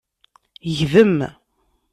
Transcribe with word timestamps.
Gdem. 0.79 1.15